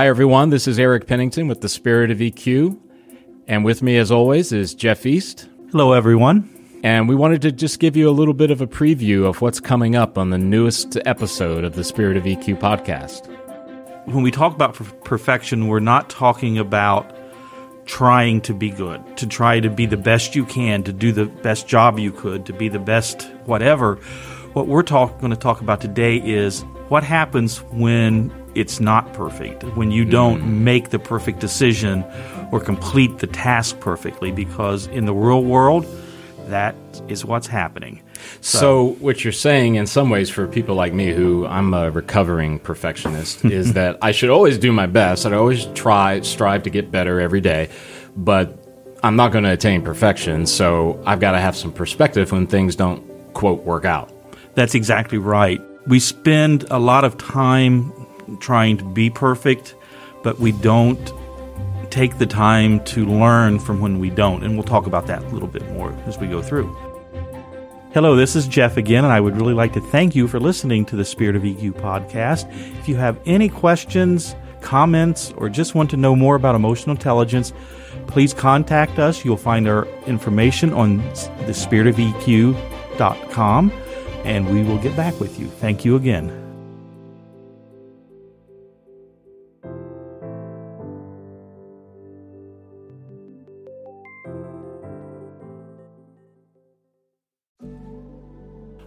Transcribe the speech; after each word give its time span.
Hi, 0.00 0.08
everyone. 0.08 0.48
This 0.48 0.66
is 0.66 0.78
Eric 0.78 1.06
Pennington 1.06 1.46
with 1.46 1.60
the 1.60 1.68
Spirit 1.68 2.10
of 2.10 2.20
EQ. 2.20 2.74
And 3.46 3.66
with 3.66 3.82
me, 3.82 3.98
as 3.98 4.10
always, 4.10 4.50
is 4.50 4.74
Jeff 4.74 5.04
East. 5.04 5.46
Hello, 5.72 5.92
everyone. 5.92 6.48
And 6.82 7.06
we 7.06 7.14
wanted 7.14 7.42
to 7.42 7.52
just 7.52 7.80
give 7.80 7.98
you 7.98 8.08
a 8.08 8.10
little 8.10 8.32
bit 8.32 8.50
of 8.50 8.62
a 8.62 8.66
preview 8.66 9.26
of 9.26 9.42
what's 9.42 9.60
coming 9.60 9.96
up 9.96 10.16
on 10.16 10.30
the 10.30 10.38
newest 10.38 10.96
episode 11.04 11.64
of 11.64 11.74
the 11.74 11.84
Spirit 11.84 12.16
of 12.16 12.24
EQ 12.24 12.58
podcast. 12.58 13.26
When 14.06 14.22
we 14.22 14.30
talk 14.30 14.54
about 14.54 14.72
perfection, 15.04 15.68
we're 15.68 15.80
not 15.80 16.08
talking 16.08 16.56
about 16.56 17.14
trying 17.84 18.40
to 18.40 18.54
be 18.54 18.70
good, 18.70 19.18
to 19.18 19.26
try 19.26 19.60
to 19.60 19.68
be 19.68 19.84
the 19.84 19.98
best 19.98 20.34
you 20.34 20.46
can, 20.46 20.82
to 20.84 20.94
do 20.94 21.12
the 21.12 21.26
best 21.26 21.68
job 21.68 21.98
you 21.98 22.10
could, 22.10 22.46
to 22.46 22.54
be 22.54 22.70
the 22.70 22.78
best 22.78 23.24
whatever. 23.44 23.96
What 24.54 24.66
we're 24.66 24.82
talk, 24.82 25.20
going 25.20 25.28
to 25.28 25.36
talk 25.36 25.60
about 25.60 25.82
today 25.82 26.16
is 26.16 26.62
what 26.88 27.04
happens 27.04 27.58
when 27.64 28.32
it's 28.54 28.80
not 28.80 29.12
perfect, 29.12 29.64
when 29.76 29.90
you 29.90 30.04
don't 30.04 30.40
mm. 30.40 30.60
make 30.60 30.90
the 30.90 30.98
perfect 30.98 31.40
decision 31.40 32.04
or 32.52 32.60
complete 32.60 33.18
the 33.18 33.26
task 33.26 33.78
perfectly, 33.80 34.32
because 34.32 34.86
in 34.88 35.04
the 35.06 35.14
real 35.14 35.42
world, 35.42 35.86
that 36.48 36.74
is 37.08 37.24
what's 37.24 37.46
happening. 37.46 38.02
So, 38.40 38.58
so, 38.58 38.86
what 39.00 39.24
you're 39.24 39.32
saying, 39.32 39.76
in 39.76 39.86
some 39.86 40.10
ways, 40.10 40.28
for 40.28 40.46
people 40.46 40.74
like 40.74 40.92
me, 40.92 41.12
who 41.12 41.46
I'm 41.46 41.72
a 41.72 41.90
recovering 41.90 42.58
perfectionist, 42.58 43.44
is 43.44 43.72
that 43.74 43.98
I 44.02 44.12
should 44.12 44.30
always 44.30 44.58
do 44.58 44.72
my 44.72 44.86
best. 44.86 45.24
I'd 45.26 45.32
always 45.32 45.66
try, 45.74 46.20
strive 46.20 46.64
to 46.64 46.70
get 46.70 46.90
better 46.90 47.20
every 47.20 47.40
day, 47.40 47.70
but 48.16 48.56
I'm 49.02 49.16
not 49.16 49.32
going 49.32 49.44
to 49.44 49.52
attain 49.52 49.82
perfection. 49.82 50.46
So 50.46 51.02
I've 51.06 51.20
got 51.20 51.32
to 51.32 51.40
have 51.40 51.56
some 51.56 51.72
perspective 51.72 52.32
when 52.32 52.46
things 52.46 52.76
don't 52.76 53.02
quote 53.32 53.62
work 53.64 53.84
out. 53.84 54.12
That's 54.54 54.74
exactly 54.74 55.18
right. 55.18 55.60
We 55.86 56.00
spend 56.00 56.64
a 56.70 56.78
lot 56.78 57.04
of 57.04 57.16
time 57.16 57.92
trying 58.38 58.76
to 58.78 58.84
be 58.84 59.10
perfect, 59.10 59.74
but 60.22 60.38
we 60.38 60.52
don't 60.52 61.12
take 61.90 62.18
the 62.18 62.26
time 62.26 62.82
to 62.84 63.04
learn 63.04 63.58
from 63.58 63.80
when 63.80 63.98
we 63.98 64.10
don't. 64.10 64.44
And 64.44 64.54
we'll 64.54 64.62
talk 64.62 64.86
about 64.86 65.08
that 65.08 65.22
a 65.22 65.28
little 65.28 65.48
bit 65.48 65.68
more 65.72 65.92
as 66.06 66.18
we 66.18 66.28
go 66.28 66.42
through. 66.42 66.74
Hello, 67.92 68.14
this 68.14 68.36
is 68.36 68.46
Jeff 68.46 68.76
again, 68.76 69.02
and 69.02 69.12
I 69.12 69.18
would 69.18 69.36
really 69.36 69.54
like 69.54 69.72
to 69.72 69.80
thank 69.80 70.14
you 70.14 70.28
for 70.28 70.38
listening 70.38 70.84
to 70.86 70.94
the 70.94 71.04
Spirit 71.04 71.34
of 71.34 71.42
EQ 71.42 71.72
podcast. 71.72 72.48
If 72.78 72.88
you 72.88 72.94
have 72.94 73.18
any 73.26 73.48
questions, 73.48 74.36
comments, 74.60 75.32
or 75.36 75.48
just 75.48 75.74
want 75.74 75.90
to 75.90 75.96
know 75.96 76.14
more 76.14 76.36
about 76.36 76.54
emotional 76.54 76.94
intelligence, 76.94 77.52
please 78.06 78.32
contact 78.32 79.00
us. 79.00 79.24
You'll 79.24 79.36
find 79.36 79.66
our 79.66 79.88
information 80.06 80.72
on 80.72 80.98
the 80.98 81.52
spiritofeq.com, 81.52 83.72
and 84.24 84.48
we 84.48 84.62
will 84.62 84.78
get 84.78 84.96
back 84.96 85.18
with 85.18 85.40
you. 85.40 85.48
Thank 85.48 85.84
you 85.84 85.96
again. 85.96 86.49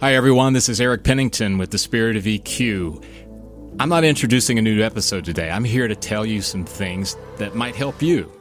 Hi, 0.00 0.14
everyone. 0.14 0.54
This 0.54 0.70
is 0.70 0.80
Eric 0.80 1.04
Pennington 1.04 1.58
with 1.58 1.72
the 1.72 1.76
Spirit 1.76 2.16
of 2.16 2.24
EQ. 2.24 3.04
I'm 3.78 3.90
not 3.90 4.02
introducing 4.02 4.58
a 4.58 4.62
new 4.62 4.82
episode 4.82 5.26
today. 5.26 5.50
I'm 5.50 5.62
here 5.62 5.88
to 5.88 5.94
tell 5.94 6.24
you 6.24 6.40
some 6.40 6.64
things 6.64 7.18
that 7.36 7.54
might 7.54 7.76
help 7.76 8.00
you. 8.00 8.32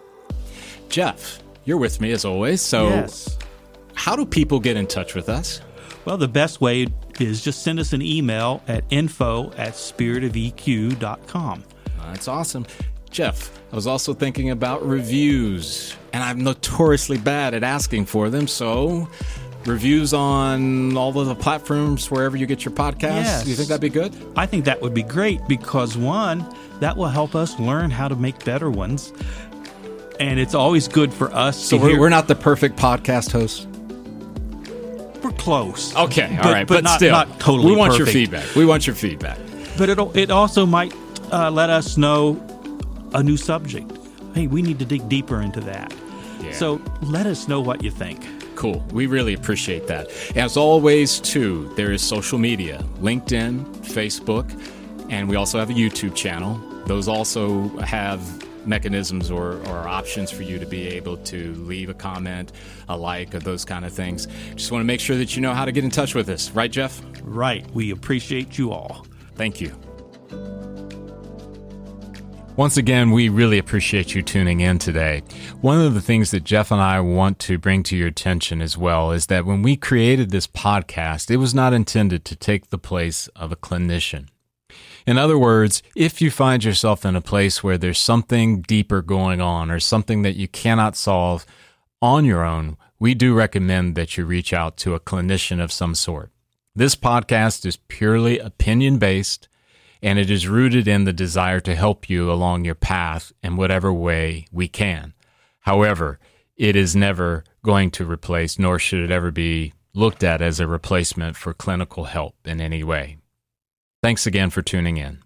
Jeff, 0.88 1.44
you're 1.66 1.76
with 1.76 2.00
me 2.00 2.12
as 2.14 2.24
always. 2.24 2.62
So, 2.62 2.88
yes. 2.88 3.38
how 3.94 4.16
do 4.16 4.26
people 4.26 4.62
get 4.62 4.78
in 4.78 4.88
touch 4.88 5.16
with 5.16 5.28
us? 5.28 5.60
Well, 6.06 6.18
the 6.18 6.30
best 6.30 6.62
way 6.62 6.88
is 7.20 7.44
just 7.44 7.62
send 7.62 7.78
us 7.78 7.92
an 7.92 8.02
email 8.02 8.64
at 8.70 8.86
info 8.90 9.52
at 9.58 9.74
spiritofeq.com. 9.74 11.64
That's 12.04 12.30
awesome. 12.30 12.66
Jeff, 13.12 13.52
I 13.74 13.76
was 13.76 13.86
also 13.86 14.14
thinking 14.14 14.52
about 14.52 14.88
reviews, 14.88 15.94
and 16.14 16.24
I'm 16.24 16.40
notoriously 16.42 17.18
bad 17.18 17.54
at 17.54 17.66
asking 17.66 18.06
for 18.06 18.30
them. 18.30 18.48
So, 18.48 19.10
reviews 19.66 20.14
on 20.14 20.96
all 20.96 21.18
of 21.20 21.28
the 21.28 21.36
platforms 21.36 22.10
wherever 22.10 22.38
you 22.38 22.46
get 22.46 22.66
your 22.66 22.74
podcasts? 22.74 23.24
Yes. 23.24 23.44
Do 23.44 23.50
you 23.50 23.56
think 23.56 23.70
that'd 23.70 23.82
be 23.82 23.90
good? 23.90 24.16
I 24.36 24.46
think 24.46 24.66
that 24.66 24.82
would 24.82 24.94
be 24.94 25.04
great 25.04 25.46
because 25.48 25.98
one, 25.98 26.46
that 26.80 26.96
will 26.96 27.08
help 27.08 27.36
us 27.36 27.60
learn 27.60 27.92
how 27.92 28.08
to 28.08 28.16
make 28.16 28.44
better 28.46 28.70
ones. 28.70 29.14
And 30.20 30.40
it's 30.40 30.54
always 30.54 30.88
good 30.88 31.14
for 31.14 31.34
us. 31.34 31.58
So 31.58 31.78
we're, 31.78 32.00
we're 32.00 32.10
not 32.10 32.28
the 32.28 32.36
perfect 32.36 32.78
podcast 32.78 33.32
host. 33.32 33.68
We're 35.24 35.32
close. 35.32 35.96
Okay, 35.96 36.36
all 36.38 36.44
but, 36.44 36.54
right, 36.54 36.68
but, 36.68 36.76
but, 36.76 36.84
not, 36.86 36.96
still, 36.98 37.12
not 37.12 37.40
totally. 37.40 37.72
We 37.72 37.78
want 37.78 37.92
perfect. 37.92 38.08
your 38.08 38.14
feedback. 38.14 38.56
We 38.56 38.66
want 38.66 38.88
your 38.88 38.96
feedback. 38.96 39.38
But 39.78 39.90
it 39.90 40.00
it 40.16 40.32
also 40.32 40.66
might 40.66 40.94
uh, 41.32 41.52
let 41.52 41.70
us 41.70 41.98
know 41.98 42.42
a 43.14 43.24
new 43.24 43.38
subject. 43.38 43.92
Hey, 44.34 44.48
we 44.48 44.62
need 44.62 44.80
to 44.80 44.86
dig 44.86 45.08
deeper 45.10 45.42
into 45.42 45.62
that. 45.62 45.94
Yeah. 46.42 46.52
So 46.52 46.82
let 47.02 47.26
us 47.26 47.48
know 47.48 47.62
what 47.62 47.84
you 47.84 47.92
think. 47.92 48.26
Cool. 48.56 48.86
We 48.92 49.08
really 49.08 49.34
appreciate 49.34 49.88
that. 49.88 50.10
As 50.36 50.58
always, 50.58 51.20
too, 51.20 51.72
there 51.76 51.92
is 51.92 52.02
social 52.02 52.38
media 52.38 52.84
LinkedIn, 53.00 53.64
Facebook, 53.78 54.46
and 55.10 55.30
we 55.30 55.36
also 55.36 55.60
have 55.60 55.70
a 55.70 55.74
YouTube 55.74 56.16
channel. 56.16 56.60
Those 56.86 57.08
also 57.08 57.70
have 57.80 58.22
mechanisms 58.66 59.32
or, 59.32 59.54
or 59.68 59.88
options 59.88 60.30
for 60.32 60.44
you 60.44 60.60
to 60.60 60.66
be 60.66 60.88
able 60.88 61.18
to 61.18 61.54
leave 61.56 61.90
a 61.90 61.94
comment, 61.94 62.52
a 62.90 62.98
like, 62.98 63.34
or 63.34 63.40
those 63.40 63.66
kind 63.66 63.86
of 63.86 63.94
things. 63.94 64.28
Just 64.56 64.72
want 64.72 64.82
to 64.82 64.86
make 64.86 65.00
sure 65.00 65.18
that 65.18 65.36
you 65.36 65.42
know 65.42 65.54
how 65.54 65.66
to 65.66 65.72
get 65.72 65.84
in 65.84 65.90
touch 65.90 66.14
with 66.14 66.30
us. 66.30 66.52
Right, 66.52 66.72
Jeff? 66.72 67.02
Right. 67.24 67.70
We 67.72 67.92
appreciate 67.92 68.58
you 68.58 68.72
all. 68.72 69.06
Thank 69.36 69.62
you. 69.62 69.89
Once 72.60 72.76
again, 72.76 73.12
we 73.12 73.30
really 73.30 73.58
appreciate 73.58 74.14
you 74.14 74.22
tuning 74.22 74.60
in 74.60 74.78
today. 74.78 75.24
One 75.62 75.80
of 75.80 75.94
the 75.94 76.02
things 76.02 76.32
that 76.32 76.44
Jeff 76.44 76.72
and 76.72 76.82
I 76.82 77.00
want 77.00 77.40
to 77.40 77.58
bring 77.58 77.84
to 77.84 77.96
your 77.96 78.10
attention 78.10 78.62
as 78.62 78.78
well 78.78 79.14
is 79.14 79.28
that 79.28 79.46
when 79.46 79.62
we 79.62 79.78
created 79.78 80.30
this 80.30 80.46
podcast, 80.46 81.32
it 81.32 81.38
was 81.38 81.56
not 81.56 81.72
intended 81.72 82.26
to 82.26 82.36
take 82.36 82.68
the 82.68 82.78
place 82.78 83.30
of 83.30 83.54
a 83.54 83.56
clinician. 83.56 84.28
In 85.08 85.18
other 85.18 85.40
words, 85.40 85.82
if 85.96 86.22
you 86.22 86.30
find 86.30 86.62
yourself 86.62 87.06
in 87.06 87.16
a 87.16 87.22
place 87.22 87.64
where 87.64 87.78
there's 87.78 87.98
something 87.98 88.60
deeper 88.64 89.02
going 89.02 89.40
on 89.40 89.72
or 89.72 89.80
something 89.80 90.24
that 90.24 90.36
you 90.36 90.50
cannot 90.50 90.98
solve 90.98 91.46
on 92.02 92.26
your 92.26 92.44
own, 92.44 92.76
we 93.00 93.14
do 93.14 93.34
recommend 93.34 93.96
that 93.96 94.18
you 94.18 94.26
reach 94.26 94.52
out 94.52 94.76
to 94.80 94.96
a 94.96 95.00
clinician 95.00 95.64
of 95.64 95.72
some 95.72 95.96
sort. 95.96 96.30
This 96.76 96.98
podcast 96.98 97.66
is 97.66 97.78
purely 97.78 98.38
opinion 98.38 98.98
based 98.98 99.48
and 100.02 100.18
it 100.18 100.30
is 100.30 100.48
rooted 100.48 100.88
in 100.88 101.04
the 101.04 101.14
desire 101.14 101.60
to 101.62 101.76
help 101.76 102.10
you 102.10 102.32
along 102.32 102.66
your 102.66 102.76
path 102.76 103.32
in 103.44 103.58
whatever 103.58 103.92
way 103.92 104.46
we 104.52 104.68
can. 104.68 105.14
However, 105.62 106.20
it 106.56 106.76
is 106.76 106.96
never 106.96 107.44
going 107.64 107.92
to 107.92 108.10
replace, 108.10 108.58
nor 108.58 108.80
should 108.80 109.02
it 109.02 109.12
ever 109.12 109.32
be 109.32 109.74
looked 109.94 110.24
at 110.24 110.42
as 110.42 110.60
a 110.60 110.68
replacement 110.68 111.36
for 111.36 111.54
clinical 111.54 112.06
help 112.06 112.36
in 112.46 112.62
any 112.62 112.84
way. 112.84 113.18
Thanks 114.02 114.26
again 114.26 114.50
for 114.50 114.62
tuning 114.62 114.98
in. 114.98 115.20